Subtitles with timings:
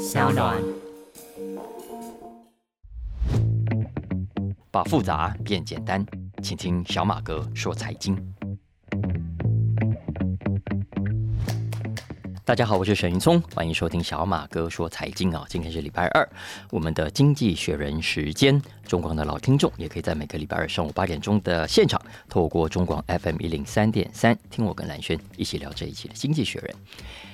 [0.00, 0.56] 小暖。
[4.70, 6.02] 把复杂变简单，
[6.42, 8.16] 请听小马哥说财经。
[12.46, 15.44] 大家好，我是沈云聪，欢迎收听小马哥说财经啊。
[15.50, 16.26] 今天是礼拜二，
[16.70, 26.74] 我们的经济学人时间，中广的老听众也可以在每个礼拜二上午八点钟的现场，透过中广 FM 一零三点三，听我跟蓝轩一起聊这一期的经济学人。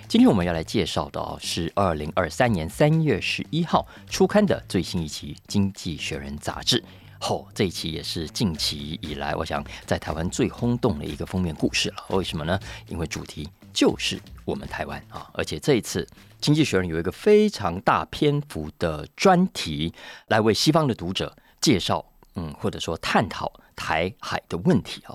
[0.09, 6.83] 今天我们要来介绍的哦是二零二三年三月十一号出刊的最新一期《经济学人》杂志。
[7.19, 12.05] 后这一期也是近期以来，我想在台湾最轰动的一个封面故事了。
[12.11, 12.57] 为什么呢？
[12.87, 15.29] 因为主题就是我们台湾啊！
[15.35, 16.05] 而且这一次
[16.41, 19.93] 《经济学人》有一个非常大篇幅的专题，
[20.29, 22.05] 来为西方的读者介绍，
[22.37, 25.15] 嗯，或者说探讨台海的问题啊。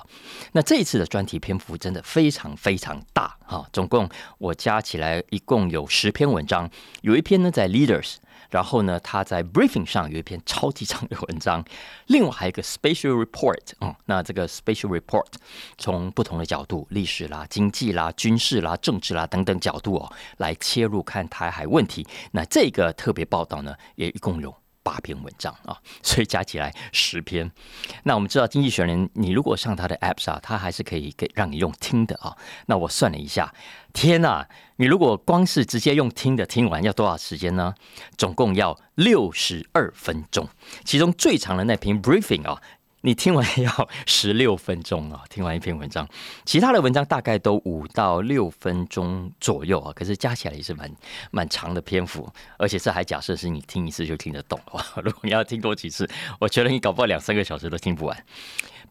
[0.53, 3.67] 那这一次的专题篇幅真的非常非常大啊！
[3.73, 6.69] 总共我加起来一共有十篇文章，
[7.01, 8.17] 有一篇呢在 Leaders。
[8.49, 11.63] 然后呢，他在 briefing 上有一篇超级长的文章，
[12.07, 15.25] 另外还有一个 special report 嗯，那这个 special report
[15.77, 22.05] 从不同的角度，历史啦、经济啦、军事啦、政治啦等等角度哦，来切入看台海问题。
[22.33, 24.53] 那这个特别报道呢，也一共有。
[24.83, 27.51] 八篇文章啊， 所以加起来十篇。
[28.03, 32.35] 那我们知道，经济学人，你如果上他的 App 上，他还是可以给让你用听的啊。
[32.67, 33.53] 那我算了一下，
[33.93, 34.45] 天呐，
[34.77, 37.73] 你如果光是直接用听的听完，要多少时间呢？
[38.17, 40.47] 总共要六十二分钟，
[40.83, 42.61] 其中最长的那篇 Briefing 啊。
[43.01, 45.23] 你听完要十六分钟啊！
[45.29, 46.07] 听完一篇文章，
[46.45, 50.89] 其他的文章大概都五到六分钟左右啊，可是加起来也是蛮
[51.31, 54.85] 蛮长的篇幅，而且这还假设是你听一次就听得懂啊。
[55.03, 56.07] 如果你要听多几次，
[56.39, 58.25] 我觉得你搞不好两三个小时都听不完。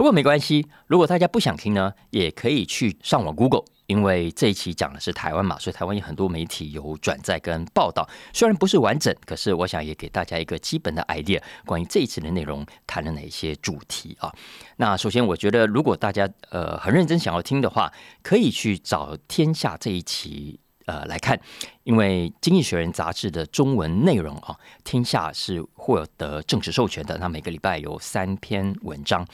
[0.00, 3.64] 不过没关系，如果大家不想听呢，也可以去上网 Google。
[3.86, 14.32] 因为这一期讲的是台湾嘛，所以台湾有很多媒体有转载跟报道，虽然不是完整，可是我想也给大家一个基本的 idea，关于这一次的内容谈了哪些主题啊？
[14.76, 21.38] 那首先，我觉得如果大家呃很认真想要听的话，可以去找《天下》这一期呃来看，
[21.82, 29.26] 因为《经济学人》杂志的中文内容啊，《天下》是获得正式授权的，那每个礼拜有三篇文章，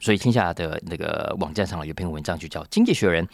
[0.00, 3.24] 所以《天下》的那个网站上有篇文章就叫《经济学人》。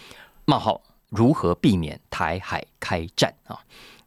[0.45, 3.59] 冒号如何避免台海开战啊？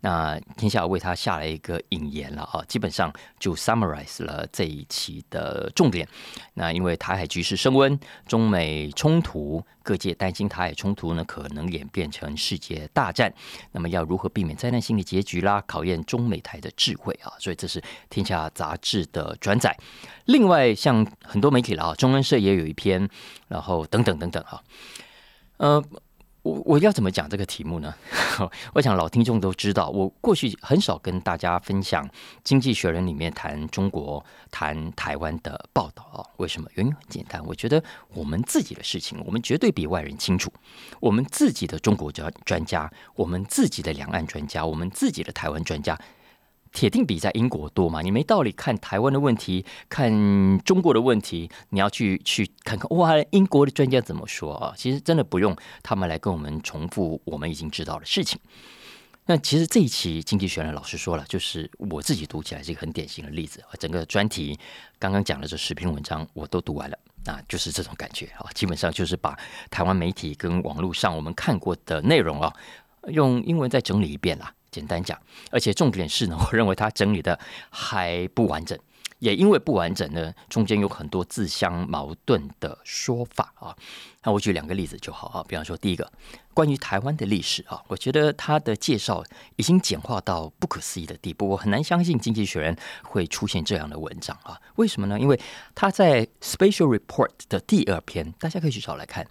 [0.05, 6.07] 那天下为他下了一个引言了啊，基本上就 summarize 了这一期的重点。
[6.53, 13.33] 那因为台海局势升温，中美冲突，各界担心台海冲突呢可能演变成世界大战。
[13.71, 15.63] 那么要如何避免灾难性的结局啦？
[15.65, 17.33] 考验中美台的智慧啊！
[17.39, 19.75] 所以这是天下杂志的转载。
[20.25, 23.09] 另外，像很多媒体了啊，中文社也有一篇，
[23.47, 24.61] 然后等等等等哈，
[25.57, 25.83] 呃。
[26.45, 27.91] 我我要怎么讲这个题目呢？
[28.73, 32.07] 我想老听众都知道，我过去很少跟大家分享
[32.43, 36.21] 《经济学人》里面谈中国、谈台湾的报道啊。
[36.37, 36.69] 为什么？
[36.75, 37.83] 原因很简单，我觉得
[38.13, 40.53] 我们自己的事情，我们绝对比外人清楚。
[40.99, 45.99] 我们自己的中国专专家，我们自己的两岸专家，我们自己的台湾专家。
[46.75, 48.01] 铁定比在英国多嘛？
[48.01, 50.11] 你没道理看台湾的问题，看
[50.59, 54.73] 中国的问题，你要去去看看哇，英国的专家怎么说啊？
[54.75, 58.37] 其实真的不用他们来跟我们重复我们已经知道的事情。
[59.27, 63.71] 那其实这一期《经济学人》老师说了，就是我自己读起来是一个很典型的例子啊。
[63.79, 64.59] 整个专题
[64.99, 68.51] 刚刚讲的这十篇文章我都读完了，那就是这种感觉啊。
[68.53, 69.35] 基本上就是把
[69.71, 72.53] 台湾媒体跟网络上我们看过的内容啊，
[73.07, 74.53] 用英文再整理一遍啦。
[74.75, 75.17] 简单讲，
[75.51, 78.77] 而且重点是呢，我认为他整理的还不完整，
[79.19, 83.73] 也因为不完整呢，中间有很多自相矛盾的说法啊。
[84.23, 86.11] 那我举两个例子就好啊，比方说第一个，
[86.53, 89.23] 关于台湾的历史啊，我觉得他的介绍
[89.55, 94.59] 已经简化到不可思议的地步，我很难相信《经济学人》会出现这样的文章啊。
[94.75, 95.17] 为什么呢？
[95.17, 95.39] 因为
[95.73, 99.25] 他在 Special Report 的第二篇，大家可以去找来看，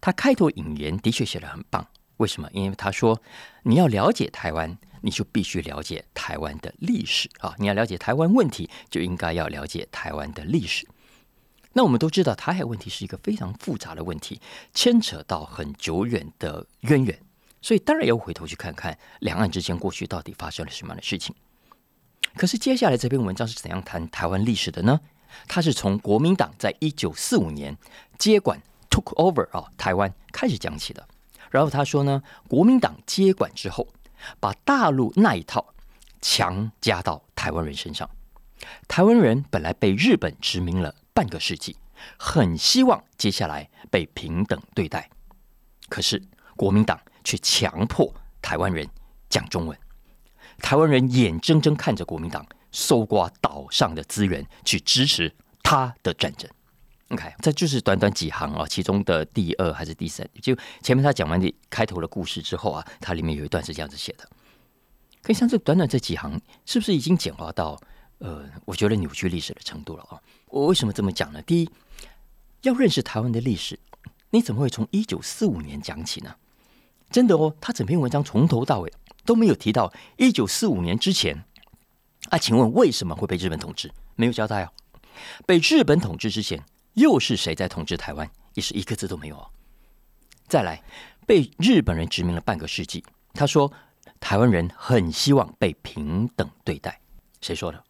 [0.00, 1.86] 他开头引言的确写的很棒。
[2.16, 2.50] 为什么？
[2.52, 3.18] 因为他说，
[3.62, 4.76] 你要了解台湾。
[5.02, 7.54] 你就必须了解台湾的历史啊！
[7.58, 10.86] 你要了解台湾问题，就应该要了解台湾的历史。
[11.72, 14.40] 那我们都知道，台海问题是一个非常复杂的问题，
[14.74, 17.18] 牵扯到很久远的渊源，
[17.62, 21.34] 所以当然要回头去看看两岸之间过去到底发生了什么样的事情。
[22.34, 25.00] 可是接下来这篇文章是怎样谈台湾历史的呢？
[25.46, 27.76] 它是从国民党在一九四五年
[28.18, 28.60] 接管
[28.90, 31.06] took over 啊台湾开始讲起的。
[31.50, 33.86] 然后他说呢，国民党接管之后。
[34.38, 35.74] 把大陆那一套
[36.20, 38.08] 强加到台湾人身上。
[38.86, 41.76] 台湾人本来被日本殖民了半个世纪，
[42.18, 45.08] 很希望接下来被平等对待。
[45.88, 46.22] 可是
[46.56, 48.86] 国民党却强迫台湾人
[49.28, 49.78] 讲中文。
[50.58, 56.48] 台湾人眼睁睁看着国民党搜刮岛上的资源，去支持他的战争。
[57.10, 60.24] OK，这就是短短几行啊，其中的第二还是第三？
[60.40, 64.28] 就前面他讲完的开头的故事之后啊，它里面有一段是这样子写的。
[65.20, 67.76] 可以像这短短这几行，是不是已经简化到
[68.18, 70.22] 呃，我觉得扭曲历史的程度了啊？
[70.46, 71.42] 我为什么这么讲呢？
[71.42, 71.70] 第一，
[72.62, 73.76] 要认识台湾的历史，
[74.30, 76.36] 你怎么会从一九四五年讲起呢？
[77.10, 78.92] 真的哦，他整篇文章从头到尾
[79.24, 81.42] 都没有提到一九四五年之前
[82.28, 82.38] 啊？
[82.38, 83.90] 请问为什么会被日本统治？
[84.14, 84.70] 没有交代哦。
[85.44, 86.64] 被日本统治之前。
[87.00, 88.30] 又是谁在统治台湾？
[88.54, 89.50] 也是一个字都没有哦。
[90.46, 90.82] 再来，
[91.26, 93.02] 被日本人殖民了半个世纪。
[93.32, 93.72] 他说，
[94.20, 97.00] 台湾人很希望被平等对待。
[97.40, 97.82] 谁说的？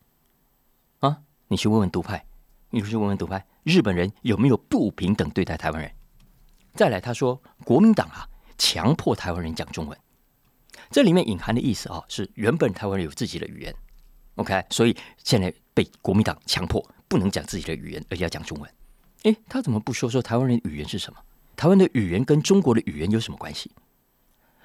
[1.00, 2.24] 啊，你去问问独派，
[2.70, 5.90] 你去问问独派，日本人有没有不平等对待台湾人？
[6.74, 8.28] 再来，他说，国民党啊，
[8.58, 9.98] 强迫台湾人讲中文。
[10.90, 13.74] 这里面隐含的意思啊，是原本台湾人有自己的语言
[14.36, 18.70] ，OK，所以现在被国民党强迫不能讲自己的语言，而且要讲中文。
[19.24, 21.20] 哎，他怎么不说说台湾人语言是什么？
[21.56, 23.70] 台湾的语言跟中国的语言有什么关系？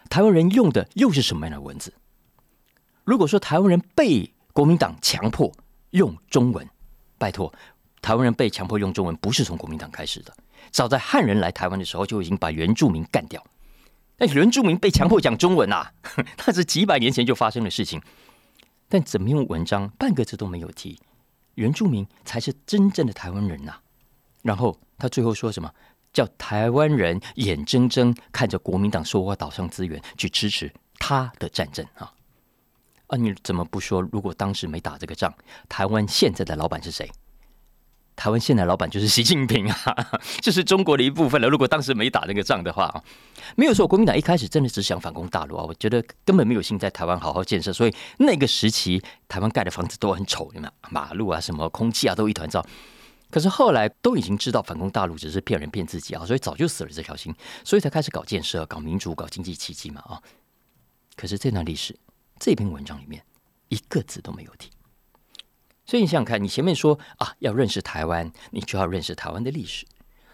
[0.09, 1.93] 台湾人用的又是什么样的文字？
[3.03, 5.51] 如果说台湾人被国民党强迫
[5.91, 6.65] 用中文，
[7.17, 7.53] 拜托，
[8.01, 10.33] 台湾人被强迫用中文不是从国民党开始的，
[10.71, 13.43] 早在汉人来台湾的时候就已经把原住民干掉。
[14.17, 15.91] 那原住民被强迫讲中文啊，
[16.47, 18.01] 那是几百年前就发生的事情。
[18.87, 20.99] 但怎么用文章半个字都没有提，
[21.55, 23.75] 原住民才是真正的台湾人呐。
[24.45, 25.69] 然后他最后说什么？
[26.13, 32.13] 叫台湾人眼睁睁看着国民党收获岛上资源，去支持他的战争啊！
[33.07, 34.01] 啊，你怎么不说？
[34.01, 35.33] 如果当时没打这个仗，
[35.67, 37.11] 台湾现在的老板是谁？
[38.15, 41.49] 台湾现在老板就是习近平啊， 这是中国的一部分了。
[41.49, 43.03] 如果当时没打那个仗的话啊，
[43.57, 50.73] 没有说国民党一开始真的只想反攻大陆啊，我觉得根本没有心在台湾好好建设，所以那个时期台湾盖的房子都很丑，有没有？
[50.91, 52.65] 马路啊，什么空气啊，都一团糟。
[53.31, 57.33] 可是后来都已经知道反攻大陆只是骗人骗自己啊，所以早就死了这条心，
[57.63, 60.21] 所以才开始搞建设、搞民主、搞经济奇迹嘛啊！
[61.15, 61.97] 可是这段历史
[62.39, 63.23] 这篇文章里面
[63.69, 64.69] 一个字都没有提，
[65.85, 69.85] 所以你想想看，你前面说啊要认识台湾，你就要认识台湾的历史。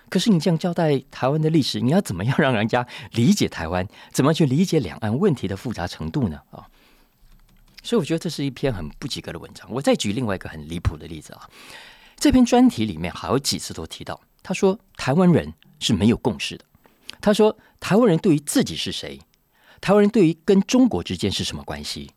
[0.10, 3.88] 可是你这样交代台湾的历史，你要怎么样让人家理解台湾？
[4.12, 6.42] 怎么去理解两岸问题的复杂程度呢？
[6.52, 6.68] 啊！
[7.82, 9.66] 所以我觉得这是一篇很不及格的文章。
[9.72, 11.50] 我再举另外一个很离谱的例子啊。
[12.22, 16.64] 这篇专题里面还有几次都提到，他说台湾人是没有共识的。
[17.20, 19.20] 他说台湾人对于自己是谁，
[19.82, 22.12] 台湾人对于跟中国之间是什么关系，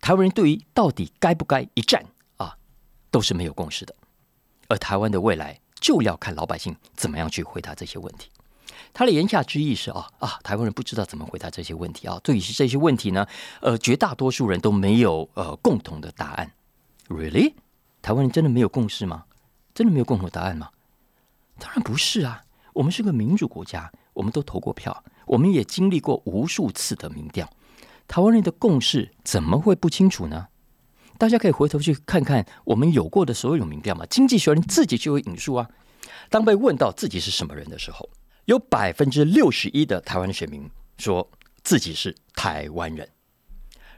[0.00, 2.02] 台湾人对于到底该不该一战
[2.38, 2.56] 啊，
[3.10, 3.94] 都是没有共识的。
[4.68, 8.30] 而台湾的未来就要看老百姓怎么样去回答这些问题。
[8.94, 12.18] 他的言下之意是啊啊，台湾人不知道怎么回答这些问题啊。
[12.24, 13.26] 对于这些问题呢，
[13.60, 16.50] 呃，绝大多数人都没有呃共同的答案。
[17.08, 17.52] Really？
[18.00, 19.24] 台湾人真的没有共识吗？
[19.74, 20.70] 真的没有共同答案吗？
[21.58, 22.42] 当然不是啊！
[22.72, 27.48] 我们是个民主国家，我们都投过票，我们也经历过无数次的民调。
[28.06, 30.48] 台湾人的共识怎么会不清楚呢？
[31.16, 34.04] 大家可以回头去看看我们有过的所有民调嘛。
[34.06, 35.70] 经济学人自己就有引述啊。
[36.28, 38.10] 当被问到自己是什么人的时候，
[38.46, 40.68] 有百分之六十一的台湾的选民
[40.98, 41.30] 说
[41.62, 43.08] 自己是台湾人，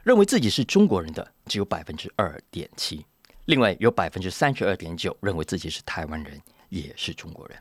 [0.03, 3.05] 认为自己是中国人的只有百分之二点七。
[3.47, 7.57] 另外有百分之三十二点九认为自己是台湾人，也是中国人。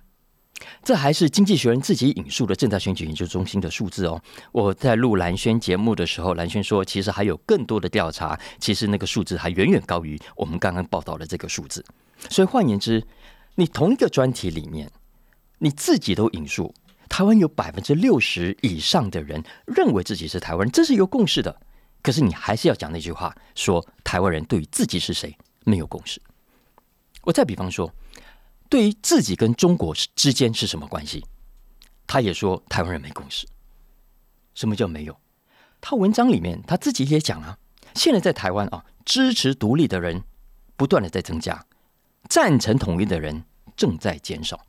[0.83, 4.21] 这还是经济学人自己引述的正在选举研究中心的数字哦。
[4.51, 11.85] 我在录蓝轩节目的时候，蓝轩说，其实还有更多的调查，其实那个数字还远远高于我们刚刚报道的这个数字。
[12.31, 13.07] 所以换言之，
[13.55, 14.91] 你同一个专题里面，
[15.59, 16.75] 你自己都引述
[17.09, 21.61] 台湾有百分之六十以上的人认为自己是台湾人，这是有共识的。
[22.03, 25.37] 可是你还是要讲那句话，说台湾人对于自己是谁？
[25.67, 26.23] 没有共识。
[27.23, 27.93] 我再比方说，
[28.71, 31.27] 对于自己跟中国之间是什么关系，
[32.07, 33.47] 他也说台湾人没共识。
[34.55, 35.21] 什么叫没有？
[35.81, 37.59] 他文章里面他自己也讲啊，
[37.95, 40.23] 现在在台湾啊，支持独立的人
[40.77, 41.67] 不断的在增加，
[42.29, 43.45] 赞成统一的人
[43.77, 44.65] 正在减少。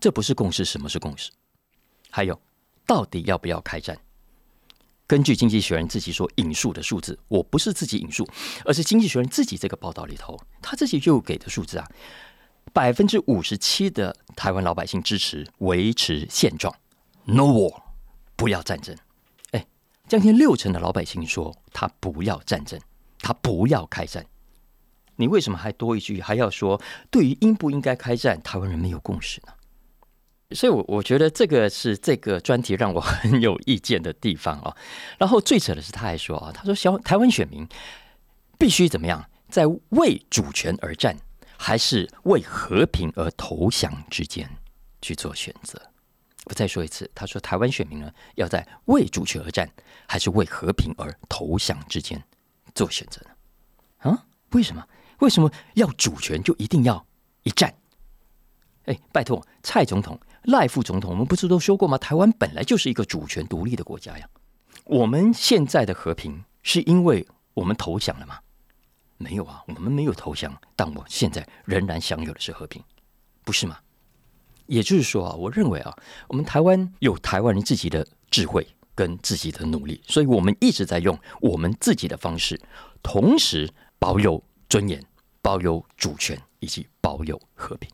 [0.00, 1.32] 这不是共识，什么是共识？
[2.10, 2.40] 还有，
[2.86, 3.98] 到底要不要开战？
[5.08, 8.28] 根据《经济学人》自己所引述的数字，我不是自己引述，
[8.66, 11.88] 而是《经济学人》自己这个报道里头，他自己就给的数字啊，
[12.74, 16.72] 百分之五十七的台湾老百姓支持维持现状
[17.24, 17.82] ，No war，
[18.36, 18.94] 不要战争。
[19.52, 19.66] 哎，
[20.06, 22.78] 将近六成的老百姓说他不要战争，
[23.18, 24.26] 他不要开战。
[25.16, 26.78] 你为什么还多一句，还要说
[27.10, 29.54] 对于应不应该开战，台湾人没有共识呢？
[30.54, 34.74] 所以，我我觉得这个是这个专题让我很有意见的地方哦。
[35.18, 37.68] 然后最扯的是，他还说啊，他说小台湾选民
[38.58, 41.14] 必须怎么样，在为主权而战，
[41.58, 44.48] 还是为和平而投降之间
[45.02, 45.78] 去做选择。
[46.46, 49.70] 我再说一次，他说台湾选民呢，要在为主权而战，
[50.06, 52.22] 还是为和平而投降之间
[52.74, 54.10] 做选择呢？
[54.10, 54.24] 啊？
[54.52, 54.82] 为什么？
[55.18, 57.04] 为什么要主权就一定要
[57.42, 57.74] 一战？
[58.86, 61.98] 哎，拜托，蔡总统、赖副总统，我们不是都说过吗？
[61.98, 64.28] 台湾本来就是一个主权独立的国家呀。
[64.84, 68.38] 我们现在的和平是因为我们投降了吗？
[69.18, 72.82] 没有啊，我们没有投降，但我现在仍然享有的是和平，
[73.44, 73.76] 不是吗？
[74.66, 75.94] 也就是说啊，我认为啊，
[76.28, 82.60] 我们台湾有台湾人自己的智慧跟自己的努力，所以我们一直在用我们自己的方式，
[83.02, 83.68] 同时
[83.98, 85.04] 保有尊严、
[85.42, 87.90] 保有主权以及保有和平。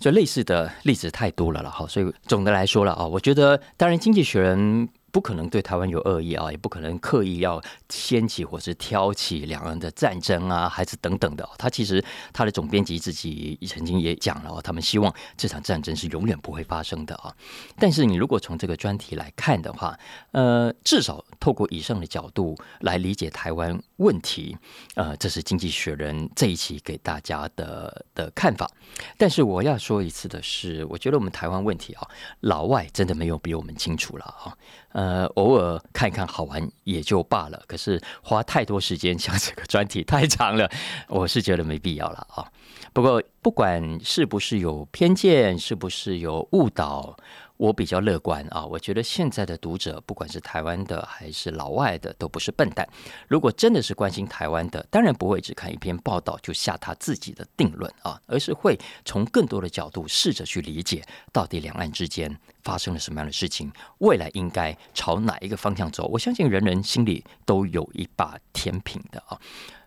[0.00, 4.88] 所以类似的例子太多了了哈，所以总的来说了啊，我觉得当然经济学人。
[5.14, 11.48] 不可能对台湾有恶意啊，也不可能刻意要掀起或是挑起两岸的战争啊，还是等等的。
[11.56, 17.32] 他其实他的总编辑自己曾经也讲了，他们希望这场战争是永远不会发生的啊。
[17.78, 19.96] 但是你如果从这个专题来看的话，
[20.32, 24.58] 呃，至少透过以上的角度来理解台湾问题，
[24.96, 28.68] 呃，这是经济学人这一期给大家的的看法。
[29.16, 32.08] 但是我要说一次的是，我觉得我们台湾问题啊，
[32.40, 34.58] 老外真的没有比我们清楚了啊。
[34.94, 37.60] 呃，偶尔看一看好玩也就罢了。
[37.66, 40.70] 可是花太多时间想这个专题太长了，
[41.08, 42.46] 我是觉得没必要了啊。
[42.92, 47.16] 不过不管是不是有偏见，是不是有误导。
[47.64, 52.86] 我比较乐观啊，我觉得现在的读者，不管是台湾的还是老外的，都不是笨蛋。
[53.26, 61.02] 如果真的是关心台湾的，当然不会只看一篇报道就下他自己的定论啊，而是会从更多的角度试着去理解，
[61.32, 66.06] 到底两岸之间发生了什么样的事情，未来应该朝哪一个方向走。
[66.08, 69.40] 我相信人人心里都有一把天平的啊。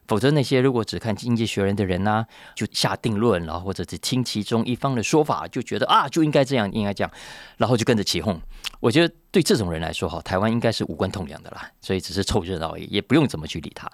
[0.07, 7.11] 否则，那些如果只看《经济学人》的人呢，就下定论，然后或者只听其中一方的说法，就觉得啊，就应该这样，应该这样，
[7.57, 8.39] 然后就跟着起哄。
[8.79, 13.89] 我觉得对这种人来说，哈，台湾应该是无关痛痒的啦，所以只是凑热闹而已，也不用怎么去理他。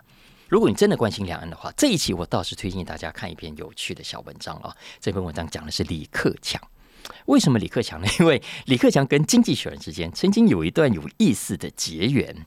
[0.49, 4.75] 如果你真的关心两岸的话，这一期我倒是推荐大家看一篇有趣的小文章啊。
[4.99, 6.61] 这篇文章讲的是李克强。
[7.25, 8.07] 为什么李克强呢？
[8.19, 12.45] 因为李克强跟《经济学人》之间曾经有一段有意思的结缘。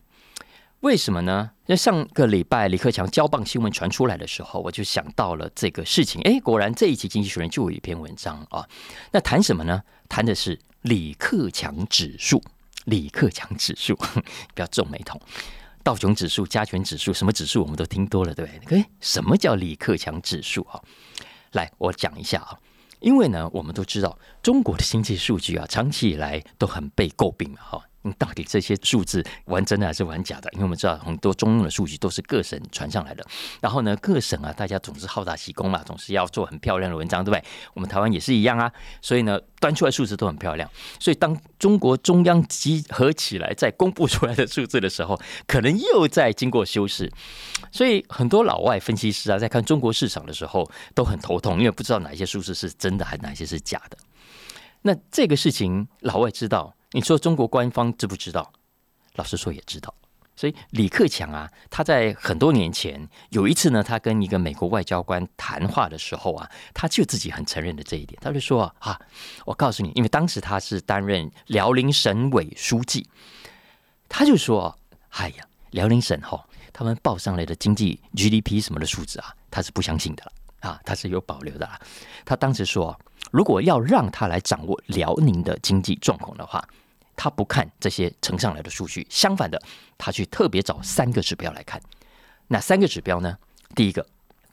[0.86, 1.50] 为什么呢？
[1.66, 6.22] 那上个礼拜李克强交棒新闻传出来的时候，我就想到了这个事情。
[6.22, 8.64] 哎，果然这一期《经济学人》就有一篇文章啊。
[9.10, 9.82] 那谈什么呢？
[10.08, 12.40] 谈的是李克强指数。
[12.84, 13.96] 李克强指数，
[14.54, 15.20] 不要皱眉头。
[15.82, 18.78] 道琼指数、加权指数，什么指数我们都听多了，对不对？
[18.78, 20.80] 哎，什么叫李克强指数啊？
[21.50, 22.56] 来，我讲一下啊。
[23.00, 27.58] 因为呢，我们都知道中国的经济数据啊，长期以来都很被诟病嘛，
[28.14, 30.50] 到底这些数字玩真的还是玩假的？
[30.52, 33.24] 因为我们知道很多中用的数据都是各省传上来的，
[33.60, 37.44] 然后呢，各省啊，大家总是好大喜功嘛，总是要做很漂亮的文章，对不对？
[37.74, 40.68] 我们台湾也是一样啊，所以呢，端出来数字都很漂亮。
[40.98, 47.10] 所以当中国中央集合起来再公布出来的数字的时候，可能又在经过修饰。
[47.70, 53.96] 所以很多老外分析师啊，在看中国市场的时候都很头痛，因为不知道哪些数字是真的，还哪些是假的。
[54.82, 56.74] 那这个事情老外知道。
[56.96, 58.50] 你说中国官方知不知道？
[59.16, 59.94] 老实说也知道。
[60.34, 68.98] 所以李克强啊，他在很多年前有一次呢，他跟一个美国外交官谈话的时候啊，他就自己很承认的这一点，他就说啊，
[69.44, 73.06] 我告诉你，因为当时他是担任辽宁省委书记，
[74.08, 74.74] 他就说，
[75.10, 81.78] 哎呀，辽宁省哈，他们报上来的经济 GDP 什么的数字啊，他是不相信的了啊，他是有保留的啦。
[82.24, 82.98] 他当时说。
[83.32, 86.64] 如果要让他来掌握辽宁的经济状况的话，
[87.16, 89.60] 他不看这些呈上来的数据，相反的，
[89.96, 91.80] 他去特别找三个指标来看。
[92.48, 93.36] 哪三个指标呢？
[93.74, 94.06] 第一个，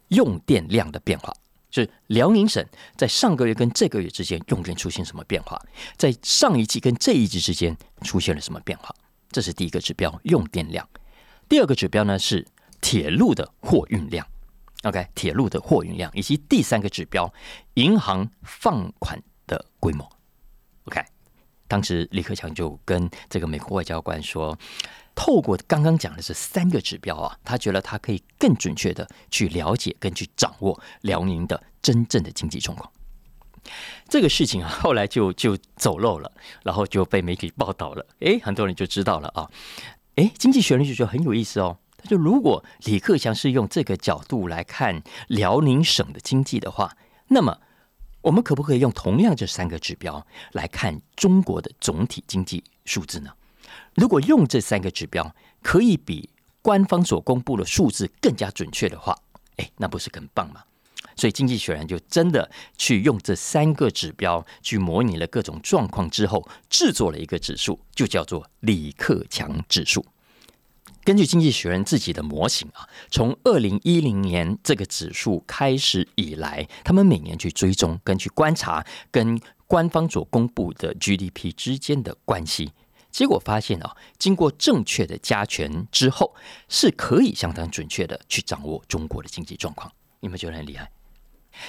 [0.07, 1.31] 用电量的变化，
[1.69, 2.65] 就是辽宁省
[2.97, 5.61] 在上个月跟这个月之间用电出现什么变化，
[5.97, 8.93] 在上一季跟这一季之间出现了什么变化，
[9.31, 10.87] 这是第一个指标，用电量。
[11.47, 12.47] 第二个指标呢是
[12.81, 14.25] 铁路的货运量。
[14.83, 17.31] OK，铁路的货运量以及第三个指标，
[17.75, 20.09] 银行放款的规模。
[20.85, 21.01] OK，
[21.73, 24.55] 当时李克强就跟这个美国外交官说，
[25.15, 32.91] 透过刚刚讲的这三个指标啊，他觉得他可以更准确的去了解、跟去掌握辽宁的真正的经济状况。
[34.07, 38.05] 这个事情啊， 后来就就走漏了，然后就被媒体报道了。
[38.19, 39.49] 诶，很多人就知道了啊。
[40.17, 41.79] 诶，经济学人就觉得很有意思哦。
[42.07, 46.95] 就如果李克强是用这个角度来看辽宁省的经济的话，
[47.29, 47.57] 那么
[48.23, 53.29] 我们可不可以用同样这三个指标来看中国的总体经济数字呢？
[53.95, 56.29] 如果用这三个指标可以比
[56.61, 59.13] 官方所公布的数字更加准确的话，
[59.57, 60.63] 哎，那不是更棒吗？
[61.17, 70.03] 所以《经济学人》就真的去用这三个指标去模拟了各种状况之后，制作了一个指数，就叫做李克强指数。
[71.03, 82.71] 根据《经济学人》自己的模型啊，从二零一零年这个指数开始以来，他们每年去追踪、跟去观察跟官方所公布的 GDP 之间的关系，
[83.11, 86.33] 结果发现啊，经过正确的加权之后，
[86.69, 89.91] 是可以相当准确的去掌握中国的经济状况。
[90.21, 90.89] 你们觉得很厉害？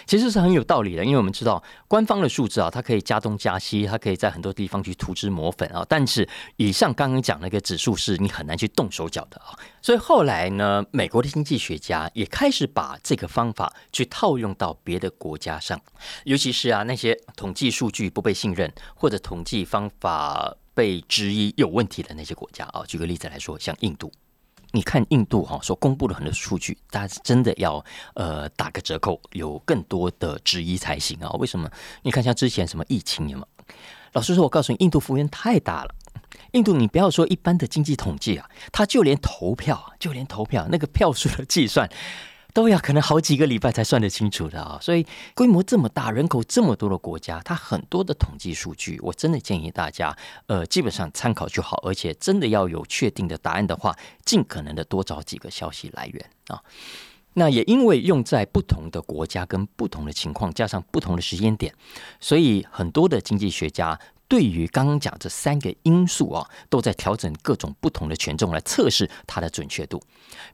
[0.06, 5.84] 其实是很有道理的，因为我们知道官方的数字啊，它可以加东加西，它可以在很多地方去涂脂抹粉啊。
[5.88, 9.58] 但是以上刚刚讲那个指数是你很难去动手脚的啊。
[9.82, 15.80] 所以后来呢，美国的经济学家也开始把这个方法去套用到别的国家上，
[16.24, 22.82] 尤其是啊那些统计数据不被信任或者统计方法被质疑有问题的那些国家啊。
[22.86, 24.10] 举个例子来说，像印度。
[24.74, 27.82] 你看印度哈所公布了很多数据，大家真的要
[28.14, 31.30] 呃打个折扣，有更多的质疑才行啊？
[31.38, 31.70] 为什么？
[32.02, 33.46] 你看像之前什么疫情有吗？
[34.14, 35.94] 老实说，我告诉你，印度幅员太大了。
[36.54, 41.88] 印度，你不要说一般的经济统计啊，它就连投票，就连投票那个票数的计算。
[42.54, 44.78] 都要可能好几个礼拜才算得清楚的啊！
[44.80, 51.82] 所以规模这么大，人口这么多的国家，它很多的统计数据，我真的建议大家，呃，基本上参考就好。
[51.84, 53.94] 而且真的要有确定的答案的话，
[54.24, 56.62] 尽可能的多找几个消息来源啊。
[57.32, 61.74] 那也因为用在不同的国家跟不同的情况，加上不同的时间点，
[62.20, 70.00] 所以很多的经济学家对于刚刚讲这三个因素啊，都在调整各种不同的权重来测试它的准确度。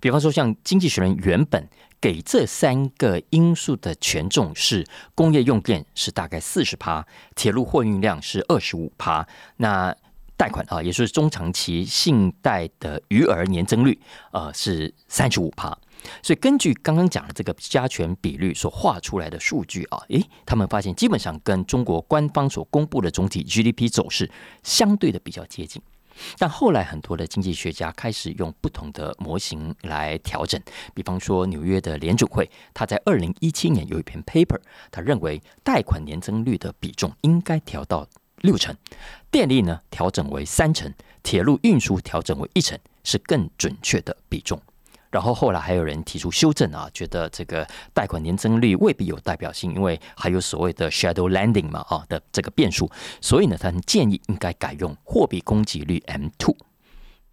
[0.00, 1.68] 比方说，像经济学人原本。
[2.00, 9.26] 给这三个因素的权重是工业用电是大概四十趴，铁路货运量是二十五趴，
[9.58, 9.94] 那
[10.36, 14.00] 贷款啊，也就是中长期信贷的余额年增率
[14.32, 15.68] 呃是三十五趴，
[16.22, 24.30] 所以根据刚刚讲的这个加权比率所画出来的数据啊，诶，他们发现基本上跟中国官方所公布的总体 GDP 走势
[24.62, 25.82] 相对的比较接近。
[26.38, 30.60] 但后来很多的经济学家开始用不同的模型来调整，
[30.94, 38.06] 比方说纽约的联储会，他在二零一七年有一篇 paper，他认为贷款年增率的比重应该调到
[38.42, 38.74] 六成，
[39.30, 44.60] 电力呢调整为三成，铁路运输调整为一成，是更准确的比重。
[45.10, 52.88] 然后后来还有人提出修正啊，觉得这个贷款年增率未必有代表性，因为还有所谓的 shadow landing 嘛啊的这个变数，
[53.20, 56.56] 所以呢，他们建议应该改用货币供给率 M two。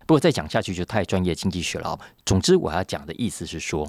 [0.08, 2.00] 不过再讲下去就太专业经济学了。
[2.26, 3.88] 总之我要讲的意思是说，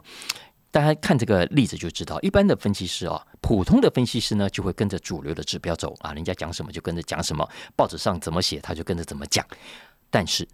[0.71, 9.47] 大家看这个例子就知道，一般的分析师啊，普通的分析师呢就会跟着主流的指标走啊，人家讲什么就跟着讲什么，报纸上怎么写他就跟着怎么讲。
[10.11, 10.47] 但是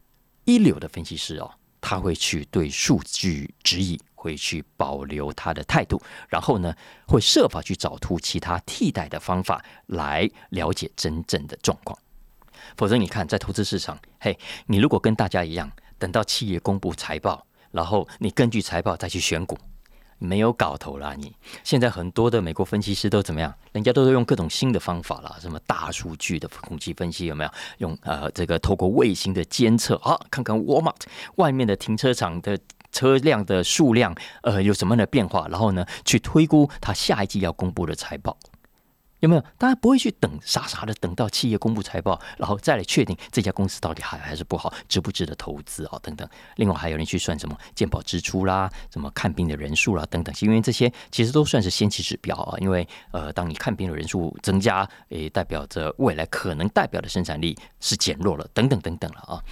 [0.44, 1.50] 一流的分析师哦。
[1.86, 6.74] 他会去对数据质疑，会去保留他的态度，然后呢，
[7.06, 11.96] 会设法去找出其他替代的方法来了解真正的状况。
[12.78, 19.58] 否则，你看在投资市场，嘿，你如果跟大家一样，等到企业公布财报，然后你根据财报再去选股。
[20.24, 21.14] 没有搞头啦！
[21.16, 21.32] 你
[21.62, 23.52] 现在很多的美国分析师都怎么样？
[23.72, 27.50] 人家都是用各种新的方法啦，什么大数据的空气分析有没有？
[27.78, 30.94] 用呃这个透过卫星的监测啊，看看 Walmart
[31.36, 32.58] 外面的停车场的
[32.90, 38.36] 车辆的数量呃有什么样的变化，然后呢去推估他下一季要公布的财报。
[39.24, 39.44] 有没有？
[39.56, 45.98] 大家不会去等，傻傻的等到企业公布财报，然后再来确定这家公司到底好还是不好，值不值得投资啊？
[46.02, 46.28] 等等。
[46.56, 50.34] 另外还有人去算什么健保支出啦，什么看病的人数啦，等等。
[50.40, 52.58] 因为这些其实都算是先期指标啊。
[52.58, 59.42] 因为呃，当你看病的人数增加，诶，代表着未来可能代表的生产力是减弱了，等等等等了啊。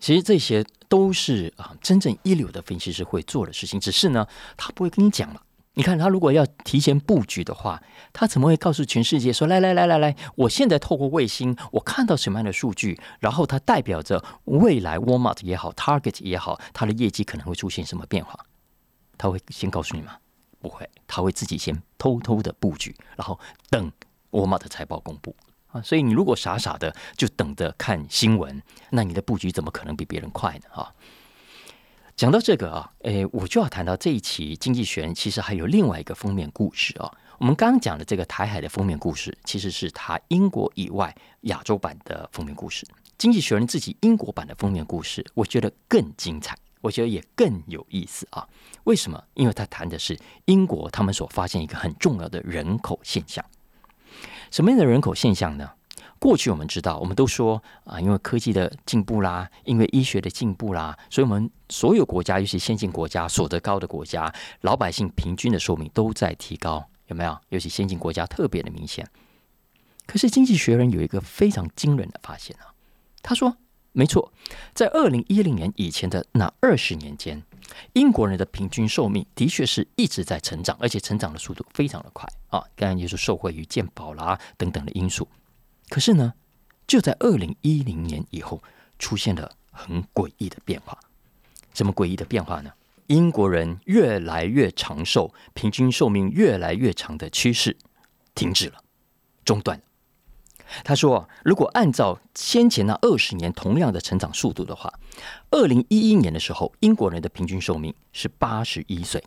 [0.00, 5.40] 其实这些都是啊，真正一流的分析师会做的事情，只是呢，他不会跟你讲了。
[5.78, 18.34] 你看他如果要提前布局的话，他怎么会告诉全世界说：“来来来来来，我现在透过卫星，我看到什么样的数据，然后它代表着未来 Walmart 也好，Target 也好，它的业绩可能会出现什么变化？”
[19.18, 20.16] 他会先告诉你吗？
[20.60, 23.92] 不会，他会自己先偷偷的布局，然后等
[24.30, 25.36] Walmart 的财报公布
[25.66, 25.82] 啊。
[25.82, 30.82] 所以你如果傻傻的就等着看新闻，那你的布局怎么可能比别人快呢？
[30.82, 30.90] 啊？
[32.16, 37.12] 讲到这个啊，诶，我就要谈到这一期《经济学人》其实还有另外一个封面故事啊。
[37.36, 42.86] 我们刚刚讲的这个台海的封面故事，其实是他英国以外亚洲版的封面故事。
[43.18, 48.48] 《经济学人》自己英国版的封面故事，我觉得更精彩，我觉得也更有意思啊。
[48.84, 49.22] 为什么？
[49.34, 53.44] 因为他谈的是英国他们所发现一个很重要的人口现象。
[54.50, 55.70] 什么样的人口现象呢？
[56.26, 67.38] 过去我们知道，我们都说啊，因为科技的进步啦，因为医学的进步啦，所以我们所有国家，尤其先进国家、所得高的国家，老百姓平均的寿命都在提高，有没有？
[67.50, 69.08] 尤其先进国家特别的明显。
[70.04, 72.74] 可是《经济学人》有一个非常惊人的发现啊，
[73.22, 73.56] 他说，
[73.92, 74.32] 没错，
[74.74, 77.40] 在二零一零年以前的那二十年间，
[77.92, 85.28] 英国人的平均寿命的确是一直在成长，而且成长的速度非常的快啊，当然就是受惠于健保啦等等的因素。
[85.88, 86.34] 可是呢，
[86.86, 88.62] 就在二零一零年以后，
[88.98, 90.98] 出现了很诡异的变化。
[91.74, 92.72] 什么诡异的变化呢？
[93.08, 97.76] 英国人越来越长寿，平均寿命越来越长的趋势
[98.34, 98.78] 停止了，
[99.44, 99.84] 中断了。
[100.82, 104.92] 他说：“如果按照先前那二十年同样的成长速度的话，
[105.50, 109.22] 二零一一年的时候，英国人的平均寿命是八十一岁。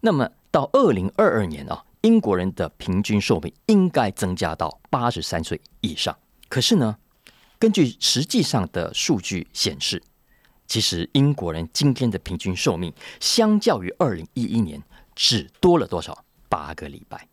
[0.00, 6.16] 那么到二零二二年啊，英国人的平均寿命应该增加到八十三岁以上。
[6.48, 6.96] 可是呢，
[7.58, 10.02] 根据实际上的数据显示，
[10.66, 14.82] 其实英国人今天的平均寿命相较于二零一一年
[15.14, 16.24] 只多了多少？
[16.48, 17.28] 八个礼拜。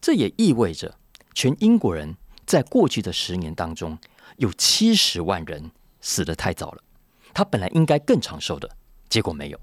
[0.00, 0.98] 这也意味着
[1.32, 3.96] 全英国人。”在过去的十年当中，
[4.36, 6.82] 有七十万人死的太早了。
[7.32, 8.68] 他本来应该更长寿的，
[9.08, 9.60] 结果没有。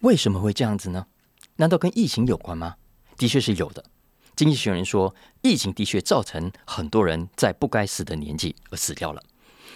[0.00, 1.06] 为什么会这样子呢？
[1.56, 2.76] 难道跟疫情有关吗？
[3.20, 3.84] 的确是有的。
[4.34, 9.22] 经济学人说，疫情的确造成很多人在不该死的年纪而死掉了。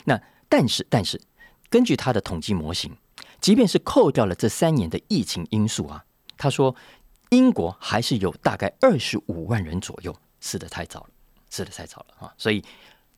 [0.04, 1.20] 那但是，但是
[1.68, 2.96] 根据他的统计模型，
[3.42, 6.02] 即便是扣掉了这三年的疫情因素啊，
[6.38, 6.74] 他说
[7.28, 11.08] 英国还是有大概二十五万人左右死的太早了。
[11.50, 12.34] 死的太早了啊！
[12.38, 12.64] 所以，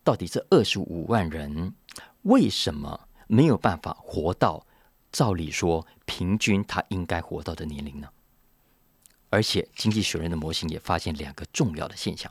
[0.03, 1.73] 到底这二十五万人
[2.23, 4.67] 为什么没有办法活到
[5.13, 8.09] 照理说平均他应该活到的年龄呢？
[9.31, 12.31] 而且，经济学人的模型也发现两个重要的现象。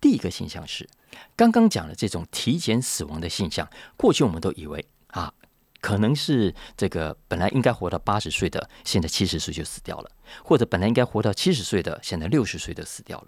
[0.00, 0.88] 第一个现象是，
[1.36, 5.32] 刚刚讲的这种提前死亡的现象，过去我们都以为啊，
[5.80, 10.10] 可能是这个本来应该活到八十岁的，现在七十岁就死掉了；
[10.44, 13.26] 或者本来应该活到七十岁的，现在六十岁的死掉了。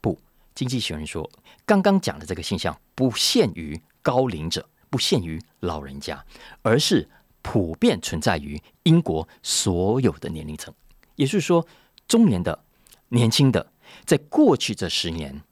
[0.00, 0.18] 不。
[0.54, 1.30] 经济学人说，
[1.66, 6.24] 刚刚讲的这个现象不限于高龄者，不限于老人家，
[6.62, 7.06] 而是
[7.42, 10.72] 普遍存在于英国所有的年龄层。
[11.16, 11.66] 也就是说，
[12.08, 12.64] 中年的、
[13.08, 13.72] 年轻的，
[14.04, 15.42] 在过去这十年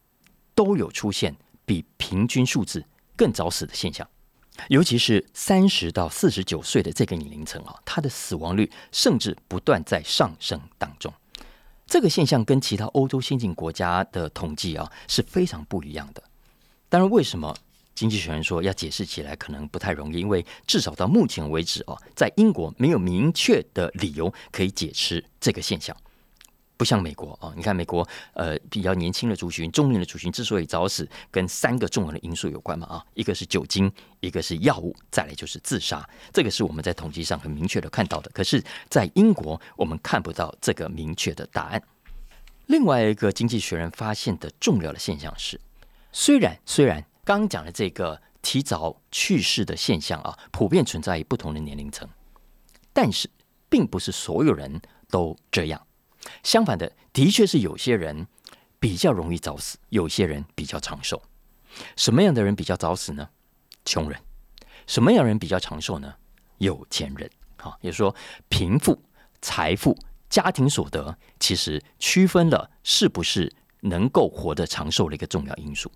[0.55, 2.85] 都有出现比平均数字
[3.17, 4.09] 更早死的现象。
[4.69, 11.13] 尤其是三十到四十九岁的这个年龄层啊，它的死亡率甚至不断在上升当中。
[11.87, 16.23] 这个现象跟其他欧洲先进国家的统计啊是非常不一样的。
[16.89, 17.53] 当然，为什么
[17.97, 20.21] 经济学人说要解释起来可能不太容易？
[20.21, 25.95] 因为至少到目前为止哦，在英国没有明确的理由可以解释这个现象。
[26.85, 38.31] 不像美国啊，你看美国呃比较年轻的族群、中年的族群之所以早死，跟三个重要的因素有关嘛啊，一个是酒精，一个是药物，再来就是自杀，这个是我们在统计上很明确的看到的。
[38.35, 41.83] 可是，在英国我们看不到这个明确的答案。
[42.67, 45.59] 另外一个经济学人发现的重要的现象是，
[46.13, 52.07] 虽然虽然刚讲的这个提早去世的现象啊，普遍存在于不同的年龄层，
[52.93, 53.31] 但是
[53.71, 55.81] 并不是所有人都这样。
[56.43, 58.27] 相反的，的确是有些人
[58.79, 61.23] 比较容易早死，有些人比较长寿。
[61.97, 63.29] 什么样的人比较早死呢？
[63.85, 64.21] 穷人。
[64.87, 66.15] 什么样的人比较长寿呢？
[66.59, 67.31] 有钱人。
[67.57, 68.15] 好，也说，
[68.49, 69.03] 贫富、
[69.41, 69.97] 财富、
[70.29, 75.91] 家庭所得，其实区分了是不是能够活得长寿的一个重要因素。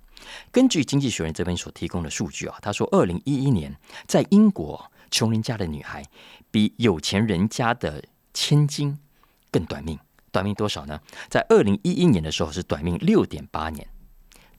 [0.51, 6.03] 根据经济学人这边所提供的数据啊，他说，二零一一年在英国，穷人家的女孩
[6.51, 8.99] 比有钱人家的千金
[9.51, 9.99] 更短命。
[10.31, 11.01] 短命多少呢？
[11.29, 13.89] 在二零一一年的时候是短命六点八年，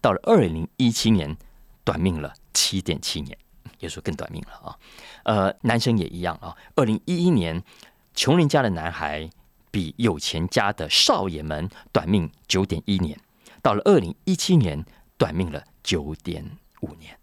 [0.02, 1.38] 到了二零一七年
[1.84, 3.38] 短命了七点七年，
[3.80, 4.78] 也说更短命了啊。
[5.24, 6.56] 呃，男生也一样啊。
[6.76, 7.62] 二零一一年，
[8.16, 9.30] 穷人家的男孩
[9.70, 13.20] 比有钱家的少爷们短命九点一年，
[13.62, 14.84] 到了二零一七年
[15.18, 17.19] 短命了九点五年。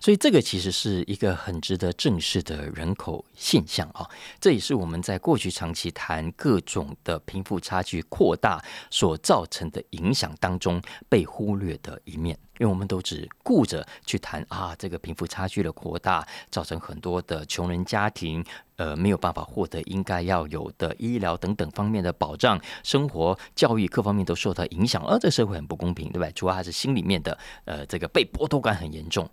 [0.00, 4.08] 所以这个其实是一个很值得正视的人口现象啊，
[4.40, 18.44] 这也是我们在过去长期谈各种的贫富差距扩大所造成的影响当中被忽略的一面，因为我们都只顾着去谈啊，这个贫富差距的扩大造成很多的穷人家庭
[18.76, 26.30] 呃没有办法获得应该要有的医疗等等方面的保障，生活教育各方面都受到影响，而这社会很不公平，对吧？
[26.34, 29.28] 主要还是心里面的呃这个被剥夺感很严重。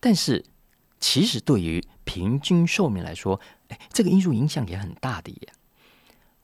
[0.00, 0.44] 但是，
[0.98, 5.52] 其实对于平均寿命来说，哎，这个因素影响也很大的耶。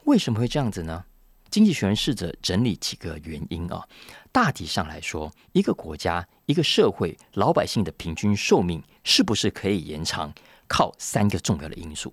[0.04, 1.04] 为什么会这样子呢？
[1.50, 3.88] 经济学人试着整理几个原因啊。
[4.30, 10.32] 大体上来说，一个国家、一个社会老百姓的平均寿命是不是可以延长，
[10.68, 12.12] 靠三个重要的因素。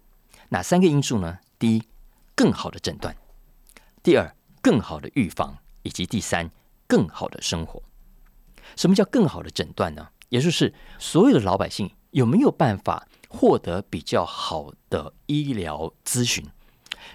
[0.49, 1.39] 哪三个因素呢？
[1.59, 1.83] 第一，
[2.35, 3.13] 更好的诊断；
[4.01, 6.49] 第二，更好的预防；以及第三，
[6.87, 7.83] 更好的生活。
[8.75, 10.09] 什么叫更好的诊断呢？
[10.33, 16.43] 也就是所有的老百姓有没有办法获得比较好的医疗咨询？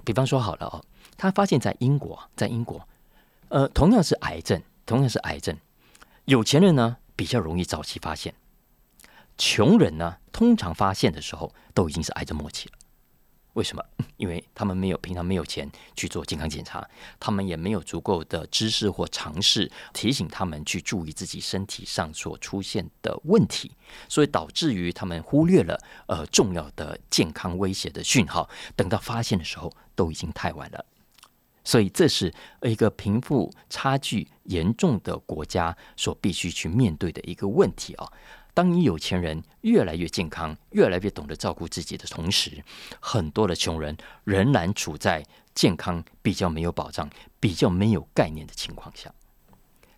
[0.04, 0.84] 比方说好了哦，
[1.16, 2.86] 他发现，在英国，在英国，
[3.48, 5.58] 呃，同样是癌症，同样是癌症，
[6.26, 8.32] 有钱人呢比较容易早期发现，
[9.36, 12.77] 穷人呢通常发现的时候都已经是癌症末期了。
[13.54, 13.84] 为什么？
[14.18, 16.84] 因为他们没有平常没有钱去做健康检查，
[17.20, 23.70] 他们也没有足够的知识或尝试提醒他们去注意自己身体上所出现的问题，
[24.08, 30.84] 所以导致于他们忽略了呃重要的健康威胁的讯号，等到发现的时候都已经太晚了。
[31.62, 32.32] 所以这是
[32.62, 38.10] 一个贫富差距严重的国家所必须去面对的一个问题啊。
[38.58, 42.60] 当你有钱人越来越健康、越来越懂得照顾自己的同时，
[42.98, 49.14] 很多的穷人仍然处在健康比较没有保障、比较没有概念的情况下。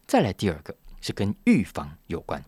[0.07, 2.45] 再来第二个是跟预防有关，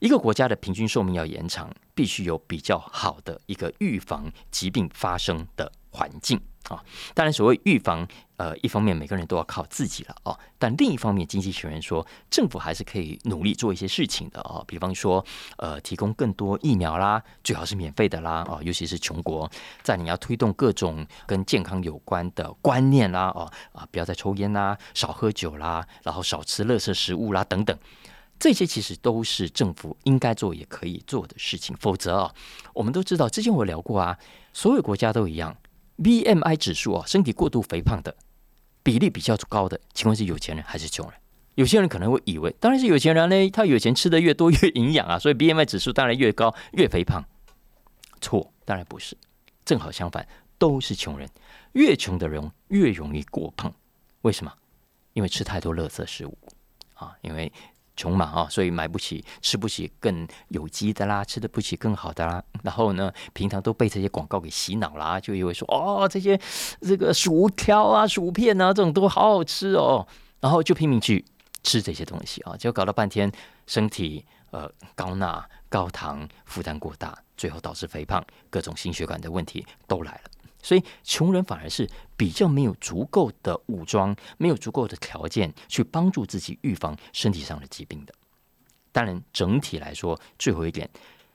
[0.00, 6.38] 一个国家的平均寿命要延长，必须有比较好的一个预防疾病发生的环境。
[6.68, 6.82] 啊，
[7.14, 15.24] 当然，所谓预防，呃，一方面每个人都要靠自己了哦，但另一方面，经济学人说，政府还是可以努力做一些事情的哦，比方说，
[15.56, 19.50] 呃，提供更多疫苗啦，最好是免费的啦，哦，尤其是穷国，
[19.82, 27.76] 在你要推动各种跟健康有关的观念啦，哦，啊，不要再抽烟啦，少喝酒啦，然后少吃垃圾食物啦，等等，
[28.38, 32.34] 这些其实都是政府应该做也可以做的事情，否则啊，
[32.72, 34.16] 我们都知道，之前我聊过啊，
[34.52, 35.56] 所有国家都一样。
[36.02, 38.14] B M I 指数啊，身体过度肥胖的
[38.82, 41.14] 比例比较高的，请问是有钱人还是穷人？
[41.54, 47.24] 有些人可能会以为，当然是有钱人嘞，他有钱吃的越多越营养啊，所以 B M I 指数当然越高越肥胖。
[48.20, 49.16] 错，当然不是，
[49.64, 50.26] 正好相反，
[50.58, 51.28] 都是穷人，
[51.72, 53.72] 越穷的人越容易过胖。
[54.22, 54.52] 为什么？
[55.12, 56.36] 因为吃太多垃圾食物
[56.94, 57.52] 啊，因为。
[57.96, 62.42] 穷嘛啊，所以买不起、吃不起更有机的啦，吃的不起更好的啦。
[62.62, 66.38] 然后呢，平常都被这些广告给洗脑啦，就以为说哦，这些
[66.80, 70.06] 这个薯条啊、薯片啊这种都好好吃哦，
[70.40, 71.24] 然后就拼命去
[71.62, 73.30] 吃这些东西啊，结果搞了半天
[73.66, 80.30] 身体呃高钠、高糖负担过大，最后导致肥胖，各种心血管的问题都来了。
[80.62, 88.14] 所以穷人反而是比较没有足够的武装，没有足够的条件去帮助自己预防身体上的疾病的。
[88.92, 90.88] 当然，整体来说，最后一点，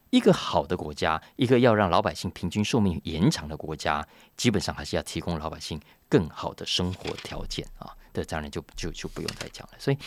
[0.10, 7.94] 一个好的国家，一个要让老百姓平均寿命延长的国家，基本上还是要提供老百姓更好的生活条件啊。
[8.13, 9.74] 这当然就就就不用再讲了。
[9.78, 9.98] 所以，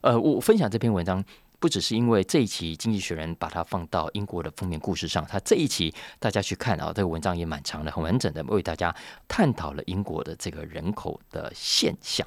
[0.00, 1.24] 呃，我分享这篇文章。
[1.60, 8.92] 不只是因为这一期《经济学人》把它放到英国的封面故事上，它这一期大家去看啊，这个文章也蛮长的，很完整的为大家
[9.28, 12.26] 探讨了英国的这个人口的现象。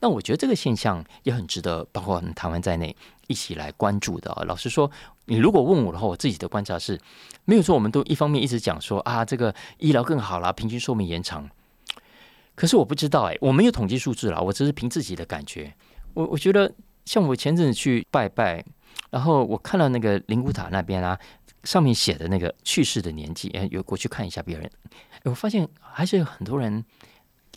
[0.00, 2.94] 那我觉得这个现象也很值得包括台湾在内
[3.28, 4.30] 一起来关注的。
[4.48, 4.90] 老实说，
[5.26, 7.00] 你如果问我的话，我自己的观察是
[7.44, 11.48] 没有说我们都一方面一直讲说啊，这个医疗更好啦，平均寿命延长。
[12.56, 15.72] 可是我不知道哎，我没有统计数字了，我只是凭自己的感觉。
[16.14, 16.72] 我我觉得。
[17.04, 18.64] 像我前阵子去拜拜，
[19.10, 21.18] 然后我看到那个灵骨塔那边啊，
[21.64, 24.70] 上面写的那个去世的年纪，哎，有过去看一下别人，
[25.24, 26.84] 我发现还是有很多人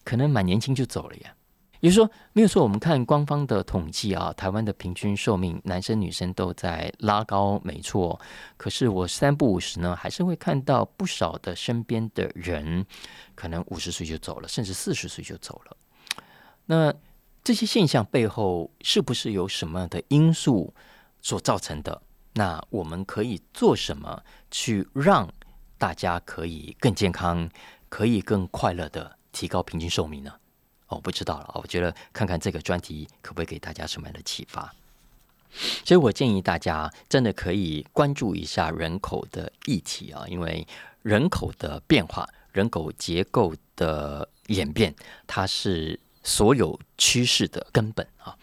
[0.03, 1.33] 可能蛮年轻就走了呀。
[1.81, 8.19] 也就是说，没有说我们看官方的统计啊，台湾的平均寿命，男生女生都在拉高，没错。
[8.57, 12.83] 可是我三不五时呢，还是会看到不少的身边的人，
[13.35, 15.77] 可能五十岁就走了，甚至四十岁就走了。
[16.65, 16.93] 那。
[17.45, 20.73] 这些现象背后是不是有什么样的因素
[21.21, 22.01] 所造成的？
[22.33, 25.31] 那我们可以做什么去让
[25.77, 27.47] 大家可以更健康、
[27.87, 30.33] 可以更快乐的提高平均寿命呢？
[30.87, 31.51] 哦，不知道了。
[31.61, 34.73] 我觉得看看这个专题可不可以给大家什么样的启发？
[35.85, 40.67] 所以我建议大家真的可以关注一下人口的议题啊，因为
[41.03, 44.95] 人口的变化、人口结构的演变，
[45.27, 45.99] 它是。
[46.25, 48.35] 所有趋势的根本啊，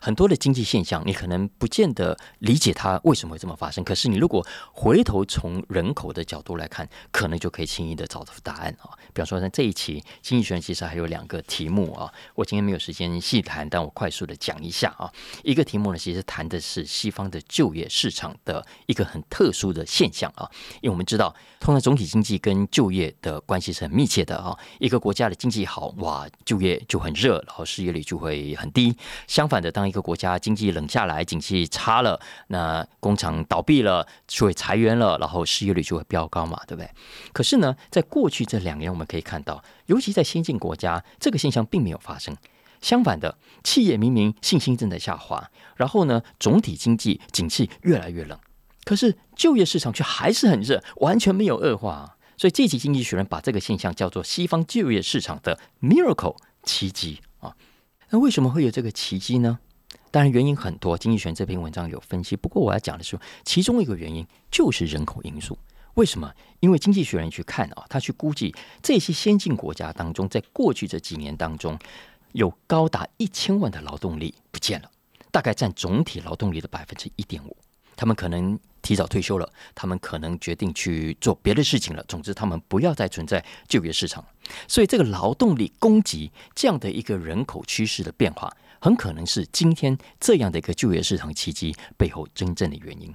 [0.00, 3.82] 很多的经济现象，你可能不见得理解它为什么会这么发生。
[3.82, 8.90] 可是你如果回头从人口的角度来看，可能就可以轻易的找到答案啊。
[9.12, 15.12] 比方说，在这一期《经济学人》其实还有两个题目啊，我今天没有时间细谈，但我快速的讲一下啊。
[15.42, 20.48] 一个题目呢，其实谈的是西方的就业市场的一个很特殊的现象啊。
[20.80, 24.56] 因为我们知道，通常总体经济跟就业的关系是很密切的啊。
[24.78, 28.96] 一个国家的经济好，哇，就业就很热，然后失业率就会很低。
[29.26, 36.90] 相反的，当一个国家经济冷下来，景气差了，那工厂倒闭了，就会裁员了，然后失业率就会飙高嘛，对不对？
[37.32, 42.36] 可是呢，在过去这两年，我们可以看到，尤其在先进国家，这个现象并没有发生。
[42.80, 48.38] 相反的，企业明明信心正在下滑，然后呢，总体经济景气越来越冷，
[48.84, 52.16] 可是就业市场却还是很热，完全没有恶化。
[52.36, 57.52] 所以这期经济学人把这个现象叫做西方就业市场的 miracle 奇迹啊。
[58.10, 59.58] 那为什么会有这个奇迹呢？
[60.10, 62.36] 当然原因很多，经济学这篇文章有分析。
[62.36, 65.58] 不过我要讲的是，其中一个原因就是人口因素。
[65.94, 66.32] 为什么？
[66.60, 71.78] 因为经济学人去看啊，他去估计这些先进国家当中，在过去这几年当中，
[72.32, 74.90] 有高达一千万的劳动力不见了，
[75.32, 77.56] 大概占总体劳动力的百分之一点五。
[77.96, 82.04] 他们可能提早退休了，他们可能决定去做别的事情了。
[82.06, 84.24] 总之，他们不要再存在就业市场。
[84.68, 88.48] 所以，这个劳动力供给这样的一个人口趋势的变化。
[88.80, 93.14] 很可能是今天这样的一个就业市场契机背后真正的原因。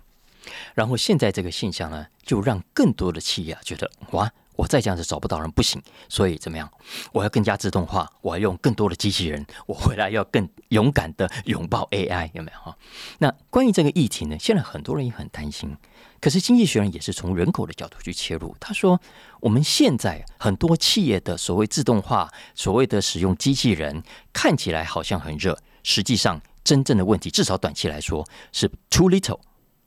[0.73, 6.69] 然后现在这个现象呢，就让更多的企业觉得哇，我再这样子找不到人不行，所以怎么样？
[7.11, 12.77] 我要更加自动化，我要用更多的机器人，我回来要更勇敢的拥抱 AI，有没有哈？
[13.19, 15.75] 那关于这个议题呢，现在很多人也很担心。
[16.21, 18.97] 可是经济学人也是从人口的角度去切入，他说，
[19.41, 29.39] 我们现在很多企业的所谓自动化，所谓的使用机器人，看起来好像很热，实际上真正的问题，至少短期来说是 too little，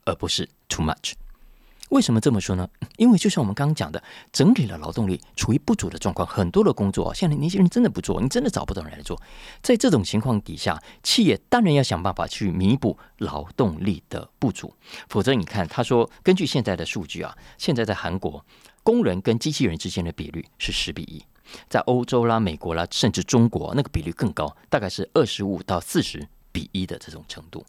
[0.05, 1.13] 而不是 too much。
[1.91, 2.69] 为什么这么说呢？
[2.99, 9.21] 因为就像我们刚刚讲的，整体的劳动力处于不足的状况，很多的工作现在年轻人真的不做，你真的找不到人来做。
[9.63, 14.75] 在这种情况底下，企业当然要想办法去弥补劳动力的不足，
[15.09, 18.45] 否则你看，他说根据现在的数据啊，现在在韩国，
[18.83, 21.23] 工人跟机器人之间的比率是十比一，
[21.69, 27.65] 在欧洲啦、美国啦，甚至中国那个比率更高，大概是二十五到四十比一的这种程度。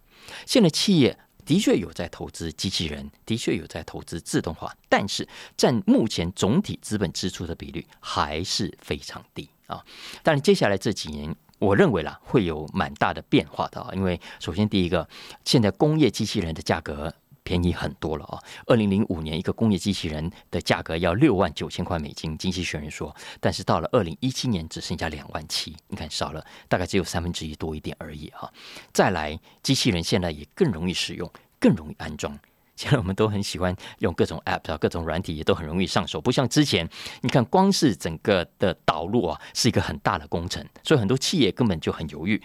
[0.47, 1.19] 现在企业。
[1.47, 9.81] 的确有在投资机器人，的确有在投资自动化，但是占目前总体资本支出的比率还是非常低啊。
[10.21, 13.91] 但是接下来这几年，我认为啦会有蛮大的变化的啊。
[13.93, 15.07] 因为首先第一个，
[15.45, 17.13] 现在工业机器人的价格
[17.47, 18.43] 便宜很多了啊。
[18.65, 28.51] 二零零五年一个工业机器人的价格要六万九千块美金，经济学人说，但是到了二零一七年只剩下两万七，你看少了大概只有三分之一多一点而已哈。
[28.91, 31.31] 再来，机器人现在也更容易使用。
[31.59, 32.37] 更容易安装，
[32.75, 36.87] 现在我们都很喜欢用各种 App 啊，各种软体也都很容易上手，不像之前，
[37.21, 42.39] 你看光是整个的导入啊，是一个很大的工程，所以很多企业根本就很犹豫。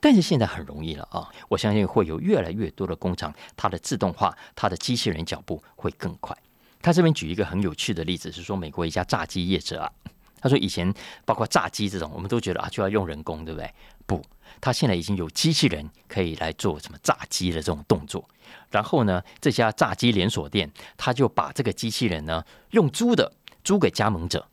[0.00, 6.36] 但是现在很容易了啊，我相信会有越来越多的工厂，它的自动化、它的机器人脚步会更快。
[6.82, 9.92] 他这边举一个很有趣的例子，是说美国一家炸鸡业者啊，
[10.40, 10.90] 他说以前
[11.26, 13.70] 包括炸鸡这种，我们都觉得啊就要用人工，对不对？
[14.06, 14.24] 不。
[14.60, 18.28] 他现在已经有机器人可以来做什么炸鸡的这种动作，
[18.70, 23.32] 然后呢，这家炸鸡连锁店他就把这个机器人呢用租的
[23.62, 24.46] 租给加盟者。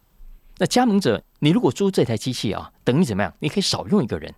[0.57, 3.33] 那加盟者，你如果租这台机器啊，等于怎么样？
[3.39, 4.33] 你可以少用一个人。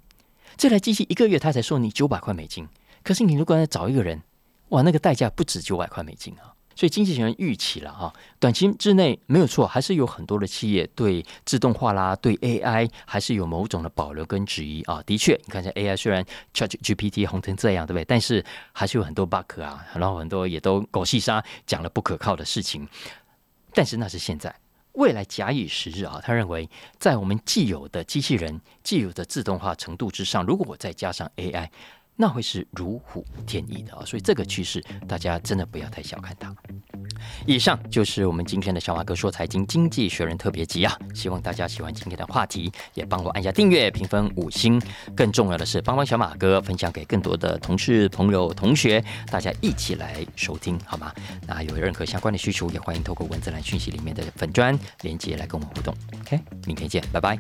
[0.60, 2.68] 这台机器一个月他才收你九百块美金，
[3.02, 4.22] 可是你如果要找一个人，
[4.72, 6.52] 哇，那个代价不止九百块美金啊。
[6.76, 15.02] 所以经济学人预期了啊，短期之内没有错，还是有很多的企业对自动化啦、对 AI 还是有某种的保留跟质疑啊。
[15.04, 18.04] 的确，你看这 AI 虽然 ChatGPT 红成这样，对不对？
[18.04, 18.44] 但是
[18.74, 22.86] 还是有很多 bug 啊，然后很多也都狗细沙讲了不可靠的事情。
[23.74, 24.54] 但是那是现在，
[24.94, 31.70] 未来假以时日啊，他认为在我们既有的机器人、既有的自动化程度之上，如果我再加上 AI。
[32.22, 36.54] 那会是如虎添翼的啊，所以这个趋势大家真的不要太小看它。
[37.46, 44.82] 以上就是我们今天的小马哥说财经经济学人特别集啊，希望大家喜欢今天的话题，也帮我按下订阅、评分五星。
[45.16, 49.02] 更重要的是，帮帮小马哥分享给更多的同事、朋友、同学，
[49.32, 51.14] 大家一起来收听好吗？
[51.48, 55.96] 那有任何相关的需求，也欢迎透过文字栏讯息里面的粉砖连接来跟我们互动。
[56.20, 57.40] OK，明天见，拜拜。